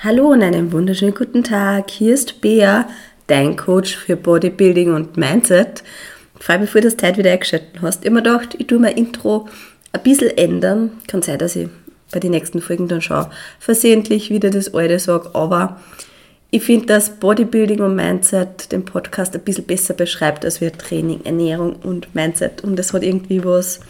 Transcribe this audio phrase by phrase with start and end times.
[0.00, 1.90] Hallo und einen wunderschönen guten Tag.
[1.90, 2.88] Hier ist Bea,
[3.26, 5.82] dein Coach für Bodybuilding und Mindset.
[6.38, 8.04] Ich freue mich, dass du heute wieder eingeschaltet hast.
[8.04, 9.48] Mir gedacht, ich tue mein Intro
[9.90, 10.92] ein bisschen ändern.
[11.08, 11.68] Kann sein, dass ich
[12.12, 15.80] bei den nächsten Folgen dann schaue, versehentlich wieder das alte sage, aber
[16.52, 21.24] ich finde, dass Bodybuilding und Mindset den Podcast ein bisschen besser beschreibt, als wir Training,
[21.24, 22.62] Ernährung und Mindset.
[22.62, 23.80] Und das hat irgendwie was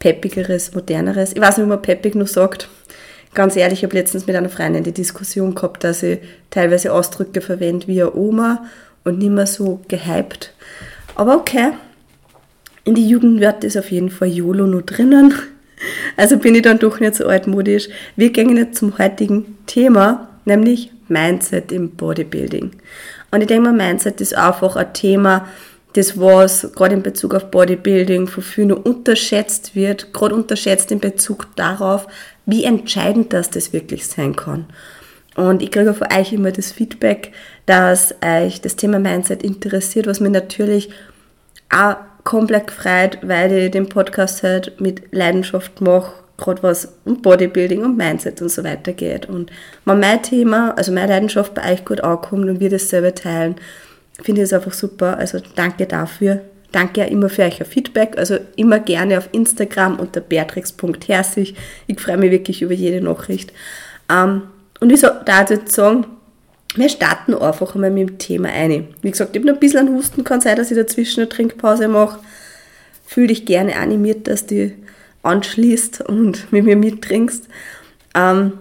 [0.00, 1.34] Peppigeres, Moderneres.
[1.34, 2.68] Ich weiß nicht, wie man peppig nur sagt
[3.36, 6.18] ganz ehrlich, ich habe letztens mit einer Freundin die Diskussion gehabt, dass ich
[6.50, 8.64] teilweise Ausdrücke verwende wie eine Oma
[9.04, 10.52] und nicht mehr so gehypt.
[11.14, 11.72] Aber okay,
[12.84, 15.32] in die Jugendwörter ist auf jeden Fall YOLO noch drinnen.
[16.16, 17.90] Also bin ich dann doch nicht so altmodisch.
[18.16, 22.70] Wir gehen jetzt zum heutigen Thema, nämlich Mindset im Bodybuilding.
[23.30, 25.46] Und ich denke mal, Mindset ist einfach ein Thema,
[25.96, 31.48] das was gerade in Bezug auf Bodybuilding von vielen unterschätzt wird, gerade unterschätzt in Bezug
[31.56, 32.06] darauf,
[32.44, 34.66] wie entscheidend das das wirklich sein kann.
[35.36, 37.32] Und ich kriege von euch immer das Feedback,
[37.66, 40.90] dass euch das Thema Mindset interessiert, was mir natürlich
[41.70, 47.84] auch komplett freut, weil ich den Podcast halt mit Leidenschaft mache, gerade was um Bodybuilding
[47.84, 49.26] und Mindset und so weiter geht.
[49.26, 49.50] Und
[49.84, 53.56] wenn mein Thema, also meine Leidenschaft bei euch gut ankommt und wir das selber teilen,
[54.22, 55.18] finde ich es einfach super.
[55.18, 56.40] Also danke dafür.
[56.72, 58.18] Danke ja immer für euer Feedback.
[58.18, 61.54] Also immer gerne auf Instagram unter beatrix.herzig.
[61.86, 63.52] Ich freue mich wirklich über jede Nachricht.
[64.10, 64.42] Ähm,
[64.80, 66.06] und ich darf jetzt sagen,
[66.74, 68.88] wir starten einfach einmal mit dem Thema ein.
[69.00, 71.28] Wie gesagt, ich habe noch ein bisschen einen Husten, kann sein, dass ich dazwischen eine
[71.28, 72.20] Trinkpause mache.
[73.06, 74.72] Fühl dich gerne animiert, dass du
[75.22, 77.44] anschließt und mit mir mittrinkst.
[78.14, 78.52] Ähm,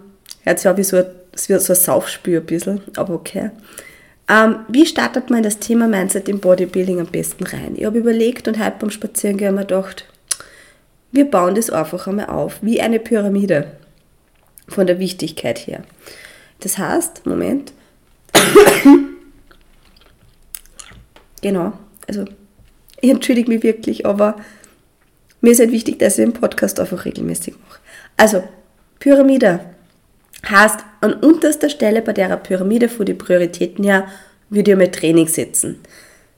[0.45, 3.51] jetzt habe ich so, es wird so ein Saufspür ein bisschen, aber okay.
[4.27, 7.75] Ähm, wie startet man das Thema Mindset im Bodybuilding am besten rein?
[7.75, 10.05] Ich habe überlegt und heute beim Spazierengehen mir gedacht,
[11.11, 13.71] wir bauen das einfach einmal auf, wie eine Pyramide
[14.67, 15.83] von der Wichtigkeit her.
[16.61, 17.71] Das heißt, Moment,
[21.41, 21.73] genau,
[22.07, 22.25] also
[23.01, 24.37] ich entschuldige mich wirklich, aber
[25.41, 27.79] mir ist halt wichtig, dass ich den Podcast einfach regelmäßig mache.
[28.17, 28.43] Also,
[28.99, 29.59] Pyramide
[30.49, 34.07] Heißt, an unterster Stelle bei der Pyramide von den Prioritäten her
[34.49, 35.79] würde ich mal Training setzen.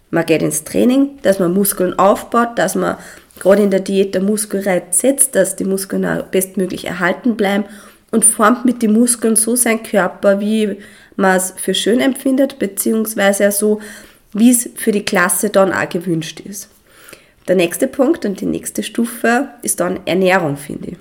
[0.10, 2.98] Man geht ins Training, dass man Muskeln aufbaut, dass man
[3.40, 7.66] gerade in der Diät der Muskelreiz setzt, dass die Muskeln auch bestmöglich erhalten bleiben
[8.12, 10.78] und formt mit den Muskeln so seinen Körper, wie
[11.16, 13.82] man es für schön empfindet, beziehungsweise so,
[14.34, 16.70] wie es für die Klasse dann auch gewünscht ist.
[17.48, 20.98] Der nächste Punkt und die nächste Stufe ist dann Ernährung, finde ich.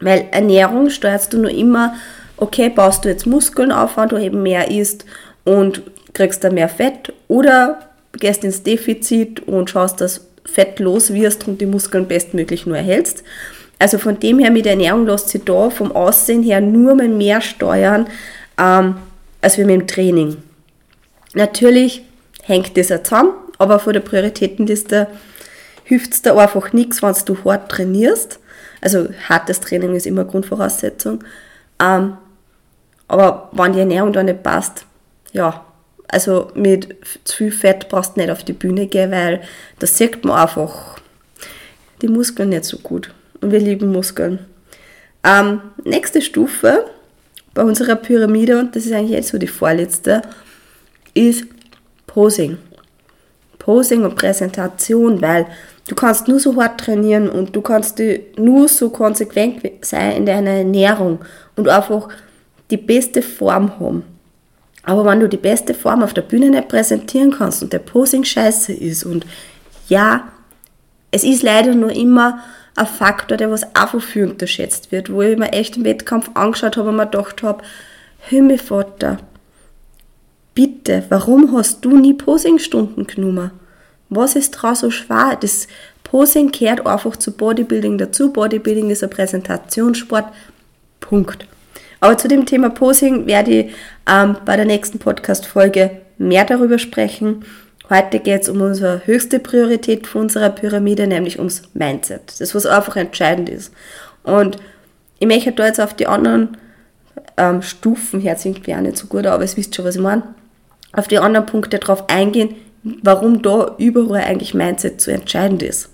[0.00, 1.94] Weil Ernährung steuerst du nur immer,
[2.40, 5.04] okay, baust du jetzt Muskeln auf, wenn du eben mehr isst
[5.44, 7.80] und kriegst da mehr Fett oder
[8.12, 13.22] gehst ins Defizit und schaust, dass Fett los wirst und die Muskeln bestmöglich nur erhältst.
[13.78, 17.40] Also von dem her mit Ernährung lässt sich da vom Aussehen her nur mal mehr
[17.40, 18.08] steuern
[18.58, 18.96] ähm,
[19.40, 20.36] als wir mit dem Training.
[21.34, 22.02] Natürlich
[22.42, 25.06] hängt das auch zusammen, aber von der Prioritätenliste
[25.84, 28.40] hilft es da einfach nichts, wenn du hart trainierst
[28.80, 31.24] also hartes Training ist immer Grundvoraussetzung.
[31.80, 32.16] Ähm,
[33.10, 34.84] aber wenn die Ernährung da nicht passt,
[35.32, 35.64] ja,
[36.08, 39.42] also mit zu viel Fett brauchst du nicht auf die Bühne gehen, weil
[39.78, 40.96] das sieht man einfach
[42.02, 43.12] die Muskeln nicht so gut.
[43.40, 44.40] Und wir lieben Muskeln.
[45.24, 46.86] Ähm, nächste Stufe
[47.54, 50.22] bei unserer Pyramide, und das ist eigentlich jetzt so die vorletzte,
[51.14, 51.44] ist
[52.06, 52.58] Posing.
[53.58, 55.46] Posing und Präsentation, weil
[55.90, 58.00] Du kannst nur so hart trainieren und du kannst
[58.36, 61.18] nur so konsequent sein in deiner Ernährung
[61.56, 62.08] und einfach
[62.70, 64.04] die beste Form haben.
[64.82, 68.24] Aber wenn du die beste Form auf der Bühne nicht präsentieren kannst und der Posing
[68.24, 69.26] scheiße ist und
[69.88, 70.28] ja,
[71.10, 72.40] es ist leider nur immer
[72.76, 76.30] ein Faktor, der was auch von viel unterschätzt wird, wo ich mir echt im Wettkampf
[76.34, 77.62] angeschaut habe und mir gedacht habe,
[78.20, 79.18] Himmelvater,
[80.54, 83.50] bitte, warum hast du nie Posingstunden genommen?
[84.08, 85.36] Was ist daran so schwer?
[85.40, 85.68] Das
[86.04, 88.32] Posing gehört einfach zu Bodybuilding dazu.
[88.32, 90.26] Bodybuilding ist ein Präsentationssport.
[90.98, 91.46] Punkt.
[92.00, 93.74] Aber zu dem Thema Posing werde ich
[94.10, 97.44] ähm, bei der nächsten Podcast-Folge mehr darüber sprechen.
[97.90, 102.40] Heute geht es um unsere höchste Priorität von unserer Pyramide, nämlich ums Mindset.
[102.40, 103.72] Das, was einfach entscheidend ist.
[104.22, 104.56] Und
[105.18, 106.56] ich möchte da jetzt auf die anderen
[107.36, 110.22] ähm, Stufen, sich irgendwie auch nicht so gut, aber es wisst schon, was ich meine,
[110.92, 115.90] auf die anderen Punkte drauf eingehen, warum da überall eigentlich Mindset so entscheidend ist.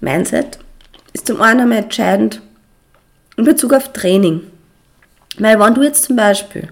[0.00, 0.58] Mindset
[1.12, 2.40] ist zum einen entscheidend
[3.40, 4.42] in Bezug auf Training.
[5.38, 6.68] Weil wenn du jetzt zum Beispiel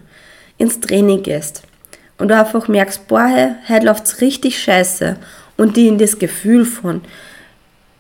[0.59, 1.63] ins Training gehst
[2.19, 5.17] und du einfach merkst, boah, heute läuft es richtig scheiße
[5.57, 7.01] und die in das Gefühl von,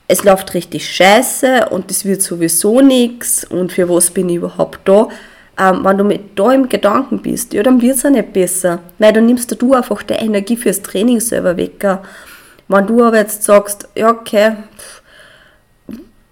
[0.07, 4.81] es läuft richtig scheiße und es wird sowieso nichts und für was bin ich überhaupt
[4.87, 5.09] da,
[5.59, 8.81] ähm, wenn du mit da im Gedanken bist, ja, dann wird es auch nicht besser.
[8.99, 11.85] Weil dann nimmst du einfach die Energie fürs Training selber weg.
[12.69, 14.57] Wenn du aber jetzt sagst, ja, okay,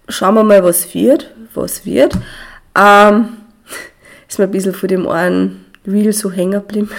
[0.07, 2.13] schauen wir mal, was wird, was wird,
[2.77, 3.29] ähm,
[4.27, 6.89] ist mir ein bisschen vor dem einen Reel so hängen geblieben.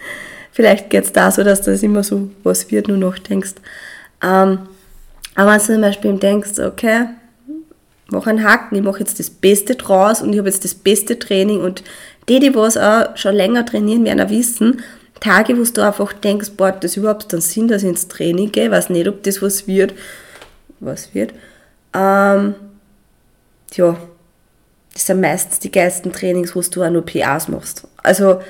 [0.52, 3.54] Vielleicht geht es da so, dass das immer so, was wird, nur noch denkst.
[4.22, 4.60] Ähm,
[5.34, 7.08] aber wenn du zum Beispiel denkst, okay,
[8.08, 11.18] mach einen Haken, ich mache jetzt das Beste draus und ich habe jetzt das beste
[11.18, 11.82] Training und
[12.28, 14.82] die, die was auch schon länger trainieren, werden auch wissen,
[15.20, 18.70] Tage, wo du einfach denkst, boah, das überhaupt dann Sinn, dass ich ins Training gehe,
[18.70, 19.94] weiß nicht, ob das was wird,
[20.80, 21.32] was wird,
[21.94, 22.54] ähm,
[23.74, 23.96] ja,
[24.92, 27.86] das sind meistens die geilsten Trainings, wo du auch nur PAs machst.
[28.02, 28.40] Also,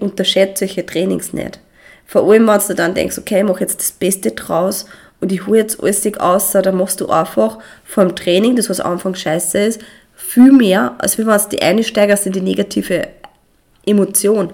[0.00, 1.60] unterschätze solche Trainings nicht.
[2.06, 4.86] Vor allem, wenn du dann denkst, okay, ich mache jetzt das Beste draus
[5.20, 8.92] und ich hole jetzt alles aus, dann machst du einfach vom Training, das was am
[8.92, 9.80] Anfang scheiße ist,
[10.16, 13.08] viel mehr, als wenn du die einsteigerst in die negative
[13.86, 14.52] Emotion.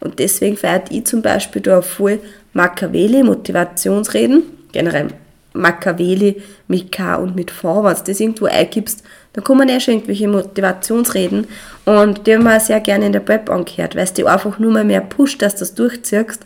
[0.00, 2.18] Und deswegen feiert ich zum Beispiel da voll
[2.52, 4.42] Machiavelli, Motivationsreden,
[4.72, 5.08] generell
[5.54, 9.02] Machiavelli mit K und mit V, wenn du das irgendwo eingibst,
[9.32, 11.46] dann kommen eh schon irgendwelche Motivationsreden
[11.84, 14.72] und die haben wir sehr gerne in der Prep angehört, weil es dich einfach nur
[14.72, 16.44] mal mehr pusht, dass du das durchziehst,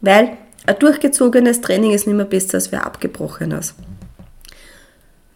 [0.00, 0.36] weil
[0.66, 3.74] ein durchgezogenes Training ist nicht mehr besser als ein abgebrochenes.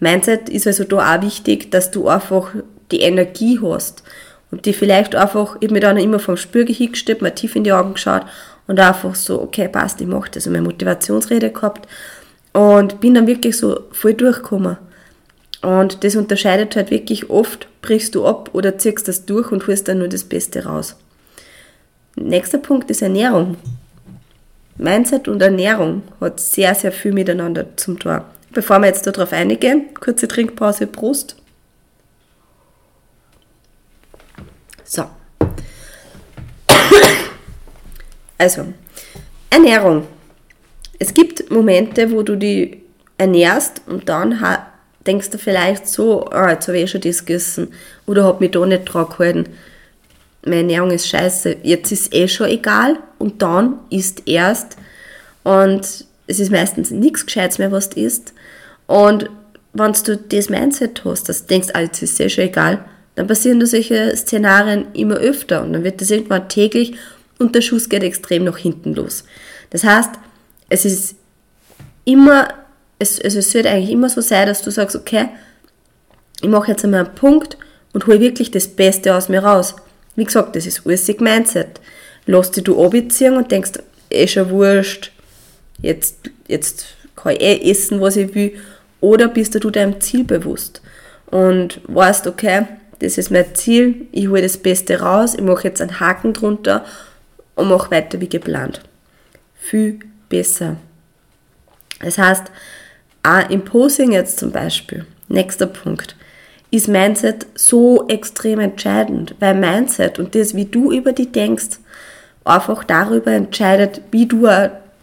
[0.01, 2.55] Mindset ist also da auch wichtig, dass du einfach
[2.91, 4.03] die Energie hast
[4.51, 7.65] und die vielleicht einfach, ich habe mir dann immer vom Spürge hingestellt, mal tief in
[7.65, 8.23] die Augen geschaut
[8.67, 10.47] und einfach so, okay, passt, ich mache das.
[10.47, 11.87] Und meine Motivationsrede gehabt
[12.53, 14.77] und bin dann wirklich so voll durchgekommen.
[15.63, 19.89] Und das unterscheidet halt wirklich oft, brichst du ab oder ziehst das durch und holst
[19.89, 20.97] dann nur das Beste raus.
[22.17, 23.57] Nächster Punkt ist Ernährung.
[24.77, 28.25] Mindset und Ernährung hat sehr, sehr viel miteinander zum Tor.
[28.53, 31.37] Bevor wir jetzt darauf einigen, kurze Trinkpause, Prost.
[34.85, 35.05] So.
[38.39, 38.73] Also,
[39.51, 40.07] Ernährung.
[41.01, 42.83] Es gibt Momente, wo du die
[43.19, 44.39] ernährst und dann
[45.05, 47.73] denkst du vielleicht so, oh, jetzt habe ich eh schon das gegessen
[48.07, 49.47] oder habe mich da nicht dran gehalten
[50.45, 54.77] meine Ernährung ist scheiße, jetzt ist eh schon egal und dann isst erst
[55.43, 58.33] und es ist meistens nichts Gescheites mehr, was du isst.
[58.87, 59.29] Und
[59.73, 62.85] wenn du das Mindset hast, dass du denkst, ah, jetzt ist eh schon egal,
[63.17, 66.95] dann passieren da solche Szenarien immer öfter und dann wird das irgendwann täglich
[67.39, 69.25] und der Schuss geht extrem nach hinten los.
[69.71, 70.11] Das heißt,
[70.71, 71.17] es ist
[72.05, 72.49] immer,
[72.99, 75.29] es, also es wird eigentlich immer so sein, dass du sagst, okay,
[76.41, 77.59] ich mache jetzt einmal einen Punkt
[77.93, 79.77] und hole wirklich das Beste aus mir raus.
[80.17, 81.81] Wie gesagt, das ist alles Mindset.
[82.27, 83.73] Lass dich du abziehen und denkst,
[84.11, 85.13] eh schon wurscht,
[85.83, 86.17] jetzt,
[86.49, 86.87] jetzt
[87.17, 88.55] kann ich eh essen, was ich will.
[89.01, 90.83] Oder bist du deinem Ziel bewusst
[91.31, 92.67] und weißt, okay,
[92.99, 96.85] das ist mein Ziel, ich hole das Beste raus, ich mache jetzt einen Haken drunter
[97.55, 98.83] und mache weiter wie geplant.
[99.55, 100.77] Viel besser.
[102.03, 102.45] Das heißt,
[103.23, 106.17] auch im Posing jetzt zum Beispiel, nächster Punkt,
[106.71, 111.79] ist Mindset so extrem entscheidend, weil Mindset und das, wie du über die denkst,
[112.45, 114.49] einfach darüber entscheidet, wie du,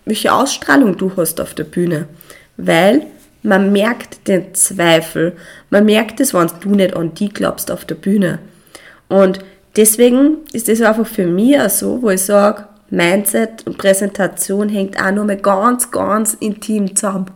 [0.05, 2.07] welche Ausstrahlung du hast auf der Bühne.
[2.55, 3.05] Weil
[3.43, 5.33] man merkt den Zweifel,
[5.69, 8.39] man merkt es, wenn du nicht an die glaubst auf der Bühne.
[9.09, 9.39] Und
[9.75, 15.01] deswegen ist das einfach für mich auch so, wo ich sage, Mindset und Präsentation hängt
[15.01, 17.31] auch nur mal ganz, ganz intim zusammen.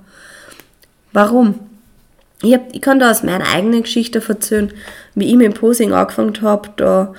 [1.13, 1.60] Warum?
[2.43, 4.72] ich, hab, ich kann da aus meiner eigenen Geschichte erzählen,
[5.15, 6.70] wie ich mit dem Posing angefangen habe.
[6.75, 7.13] Da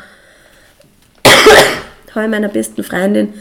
[2.14, 3.32] habe ich meiner besten Freundin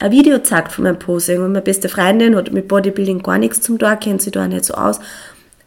[0.00, 1.38] ein Video gezeigt von meinem Posing.
[1.38, 4.64] Und meine beste Freundin hat mit Bodybuilding gar nichts zum tun, kennt sich da nicht
[4.64, 5.00] so aus.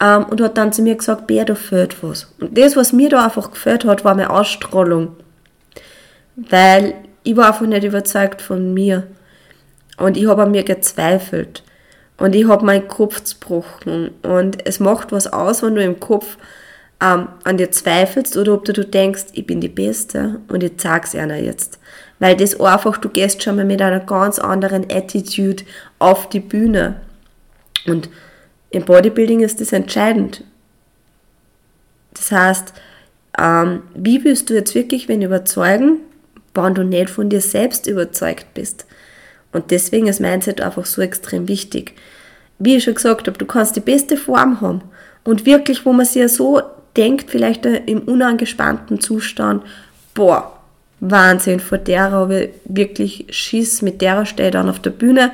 [0.02, 2.34] Ähm, und hat dann zu mir gesagt, Bär, da fehlt was.
[2.40, 5.16] Und das, was mir da einfach gefällt hat, war meine Ausstrahlung.
[6.36, 9.08] Weil ich war einfach nicht überzeugt von mir.
[9.98, 11.64] Und ich habe an mir gezweifelt.
[12.18, 14.12] Und ich habe meinen Kopf zerbrochen.
[14.24, 16.38] Und es macht was aus, wenn du im Kopf
[17.02, 20.78] ähm, an dir zweifelst oder ob du, du denkst, ich bin die Beste und ich
[20.78, 21.80] zeig's einer jetzt.
[22.20, 25.64] Weil das einfach, du gehst schon mal mit einer ganz anderen Attitude
[25.98, 27.02] auf die Bühne.
[27.88, 28.10] Und
[28.70, 30.44] im Bodybuilding ist das entscheidend.
[32.14, 32.74] Das heißt,
[33.40, 36.00] ähm, wie willst du jetzt wirklich wen überzeugen,
[36.54, 38.86] wenn du nicht von dir selbst überzeugt bist?
[39.52, 41.94] Und deswegen ist Mindset einfach so extrem wichtig.
[42.60, 44.82] Wie ich schon gesagt habe, du kannst die beste Form haben.
[45.24, 46.62] Und wirklich, wo man sich ja so
[46.96, 49.64] denkt, vielleicht im unangespannten Zustand,
[50.14, 50.58] boah,
[51.00, 55.32] Wahnsinn, vor der habe ich wirklich Schiss, mit der stehe dann auf der Bühne.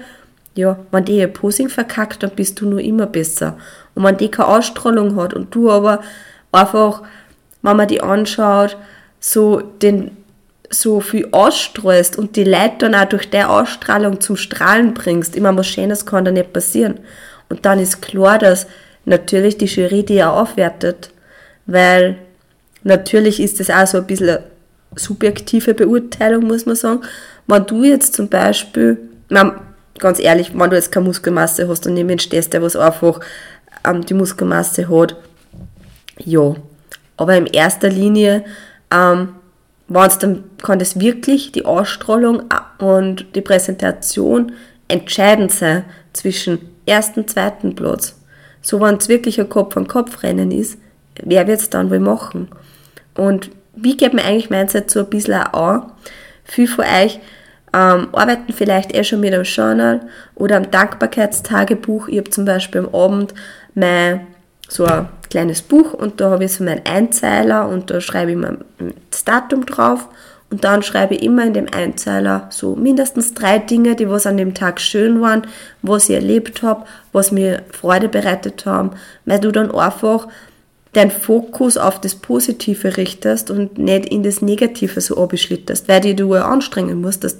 [0.55, 3.57] Ja, wenn die ihr Posing verkackt, dann bist du nur immer besser.
[3.93, 6.01] Und wenn die keine Ausstrahlung hat und du aber
[6.51, 7.03] einfach,
[7.62, 8.77] wenn man die anschaut,
[9.19, 10.16] so den
[10.69, 15.55] so viel ausstrahlst und die Leute dann auch durch der Ausstrahlung zum Strahlen bringst, immer
[15.55, 17.00] was Schönes kann da nicht passieren.
[17.50, 18.67] Und dann ist klar, dass
[19.05, 21.12] natürlich die Jury die auch aufwertet,
[21.65, 22.17] weil
[22.83, 24.43] natürlich ist das auch so ein bisschen eine
[24.95, 27.01] subjektive Beurteilung, muss man sagen.
[27.47, 28.97] Wenn du jetzt zum Beispiel,
[29.29, 29.62] na,
[30.00, 33.19] ganz ehrlich, wenn du jetzt keine Muskelmasse hast und jemand stehst, der was einfach
[33.86, 35.15] ähm, die Muskelmasse hat,
[36.17, 36.55] ja.
[37.15, 38.43] Aber in erster Linie
[38.91, 39.29] ähm,
[39.88, 42.44] wenn's dann kann das wirklich die Ausstrahlung
[42.79, 44.53] und die Präsentation
[44.88, 48.15] entscheidend sein zwischen ersten zweiten Platz.
[48.62, 50.77] So, wenn es wirklich ein Kopf-an-Kopf-Rennen ist,
[51.24, 52.50] wer wird es dann wohl machen?
[53.15, 55.91] Und wie geht man eigentlich Mindset so ein bisschen auch an?
[56.44, 57.20] Viele von euch
[57.74, 60.01] ähm, arbeiten vielleicht eh schon mit einem Journal
[60.36, 62.08] oder einem Dankbarkeitstagebuch.
[62.08, 63.34] Ich habe zum Beispiel am Abend
[63.75, 64.27] mein
[64.67, 68.38] so ein kleines Buch und da habe ich so meinen Einzeiler und da schreibe ich
[68.38, 68.57] mir
[69.09, 70.07] das Datum drauf
[70.50, 74.38] und dann schreibe ich immer in dem Einzeiler so mindestens drei Dinge, die was an
[74.38, 75.45] dem Tag schön waren,
[75.81, 78.91] was ich erlebt habe, was mir Freude bereitet haben,
[79.25, 80.27] weil du dann einfach
[80.93, 86.33] deinen Fokus auf das Positive richtest und nicht in das Negative so abschlitterst, weil du
[86.33, 87.38] anstrengen musst, dass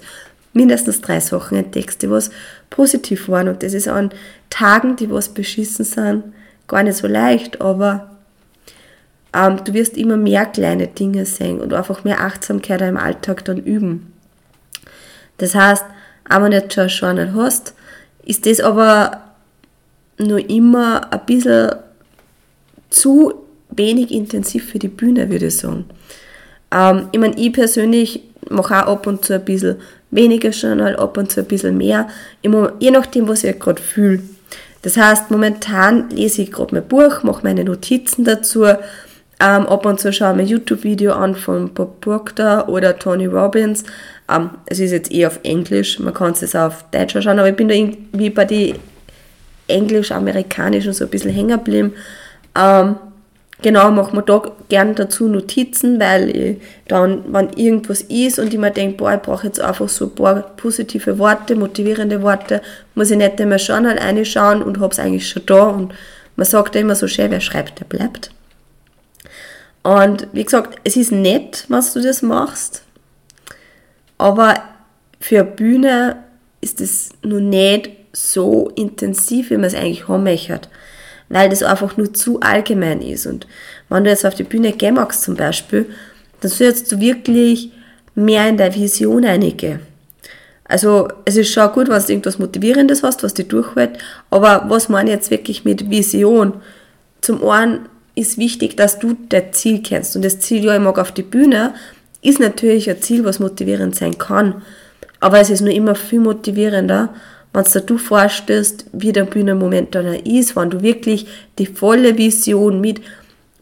[0.54, 2.30] mindestens drei Sachen entdeckst, die was
[2.70, 3.48] positiv waren.
[3.48, 4.12] Und das ist an
[4.50, 6.24] Tagen, die was beschissen sind,
[6.68, 8.10] gar nicht so leicht, aber
[9.34, 13.58] ähm, du wirst immer mehr kleine Dinge sehen und einfach mehr Achtsamkeit im Alltag dann
[13.58, 14.14] üben.
[15.38, 15.86] Das heißt,
[16.30, 17.74] wenn du nicht schon Journal hast,
[18.26, 19.22] ist das aber
[20.18, 21.72] nur immer ein bisschen
[22.90, 23.34] zu
[23.70, 25.86] wenig intensiv für die Bühne, würde ich sagen.
[26.72, 29.78] Ähm, ich meine, ich persönlich mache auch ab und zu ein bisschen
[30.12, 32.10] weniger Journal, ab und zu ein bisschen mehr,
[32.42, 34.22] immer, je nachdem, was ich gerade fühle.
[34.88, 38.64] Das heißt, momentan lese ich gerade mein Buch, mache meine Notizen dazu.
[38.64, 38.78] Ähm,
[39.38, 43.84] ab und zu schaue ich mir ein YouTube-Video an von Bob Proctor oder Tony Robbins.
[44.34, 47.50] Ähm, es ist jetzt eh auf Englisch, man kann es auch auf Deutsch schauen, aber
[47.50, 48.80] ich bin da irgendwie bei den
[49.68, 51.92] englisch-amerikanischen so ein bisschen hängen geblieben.
[52.58, 52.96] Ähm,
[53.64, 58.60] Genau, mache mir da gerne dazu Notizen, weil ich dann, wenn irgendwas ist und ich
[58.60, 62.62] mir denke, boah, ich brauche jetzt einfach so ein paar positive Worte, motivierende Worte,
[62.94, 65.64] muss ich nicht immer Journal reinschauen und habe es eigentlich schon da.
[65.64, 65.94] Und
[66.36, 68.30] man sagt ja immer so schön, wer schreibt, der bleibt.
[69.82, 72.84] Und wie gesagt, es ist nett, was du das machst,
[74.20, 74.56] aber
[75.20, 76.18] für eine Bühne
[76.62, 80.62] ist es noch nicht so intensiv, wie man es eigentlich haben möchte
[81.30, 83.26] weil das einfach nur zu allgemein ist.
[83.26, 83.48] Und
[83.90, 85.88] wenn du jetzt auf die Bühne gehen magst zum Beispiel,
[86.42, 87.72] dann sollst du wirklich
[88.16, 89.80] mehr in der Vision einigen.
[90.66, 93.98] Also es ist schon gut, wenn du irgendwas Motivierendes hast, was dich durchhält,
[94.30, 96.54] aber was ich jetzt wirklich mit Vision?
[97.22, 101.00] Zum einen ist wichtig, dass du dein Ziel kennst und das Ziel, ja, ich mag
[101.00, 101.74] auf die Bühne,
[102.22, 104.62] ist natürlich ein Ziel, was motivierend sein kann,
[105.20, 107.14] aber es ist nur immer viel motivierender,
[107.58, 111.26] wenn du dir vorstellst, wie der Bühnenmoment dann ist, wenn du wirklich
[111.58, 113.02] die volle Vision mit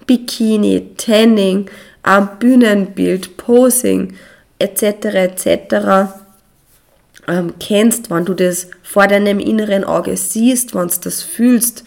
[0.05, 1.69] Bikini, Tanning,
[2.05, 4.15] ähm, Bühnenbild, Posing
[4.59, 4.83] etc.
[4.83, 6.11] etc.
[7.27, 11.85] Ähm, kennst, wenn du das vor deinem inneren Auge siehst, wenn du das fühlst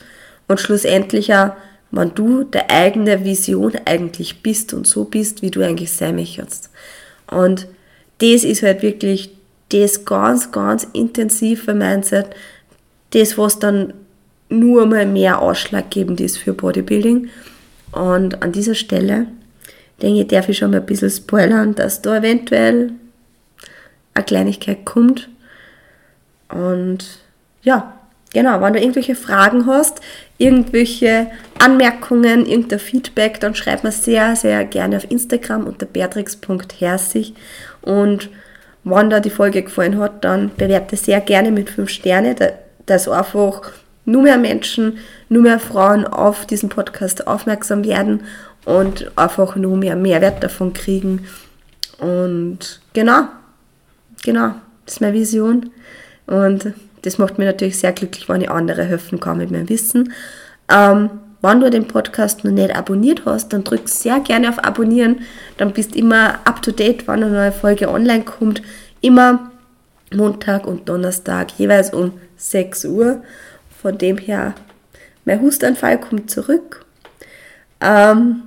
[0.49, 1.53] und schlussendlich auch,
[1.91, 6.71] wenn du der eigene Vision eigentlich bist und so bist, wie du eigentlich sein möchtest.
[7.31, 7.67] Und
[8.19, 9.38] das ist halt wirklich
[9.71, 12.27] das ganz, ganz intensive Mindset,
[13.11, 13.95] das, was dann
[14.49, 17.29] nur mal mehr ausschlaggebend ist für Bodybuilding.
[17.93, 19.27] Und an dieser Stelle,
[20.03, 22.93] denke ich, darf ich schon mal ein bisschen spoilern, dass da eventuell
[24.15, 25.29] eine Kleinigkeit kommt.
[26.49, 27.05] Und
[27.63, 27.99] ja,
[28.33, 30.01] genau, wenn du irgendwelche Fragen hast,
[30.39, 37.35] irgendwelche Anmerkungen, irgendein Feedback, dann schreib mir sehr, sehr gerne auf Instagram unter beatrix.herzig
[37.83, 38.31] und
[38.91, 42.35] wenn dir die Folge gefallen hat, dann bewerte sehr gerne mit 5 Sterne,
[42.87, 43.73] dass einfach
[44.05, 48.23] nur mehr Menschen, nur mehr Frauen auf diesen Podcast aufmerksam werden
[48.65, 51.27] und einfach nur mehr Mehrwert davon kriegen.
[51.99, 53.29] Und genau,
[54.25, 54.55] genau,
[54.85, 55.71] das ist meine Vision.
[56.27, 60.13] Und das macht mich natürlich sehr glücklich, wenn ich andere helfen kann mit meinem Wissen.
[60.71, 65.21] Ähm, wenn du den Podcast noch nicht abonniert hast, dann drück sehr gerne auf Abonnieren.
[65.57, 68.63] Dann bist immer up to date, wann eine neue Folge online kommt.
[69.01, 69.51] Immer
[70.13, 73.23] Montag und Donnerstag, jeweils um 6 Uhr.
[73.81, 74.55] Von dem her,
[75.25, 76.85] mein Hustanfall kommt zurück.
[77.81, 78.43] Ähm,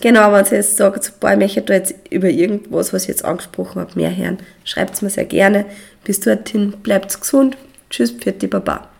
[0.00, 3.24] genau, wenn Sie jetzt sagt, boah, ich möchte da jetzt über irgendwas, was ich jetzt
[3.24, 5.64] angesprochen habe, mehr hören, schreibt es mir sehr gerne.
[6.02, 7.56] Bis dorthin, bleibt gesund.
[7.90, 8.91] Tschüss, Pfiat Baba.